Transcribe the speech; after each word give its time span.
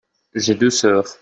J'ai 0.33 0.55
deux 0.55 0.71
sœurs. 0.71 1.19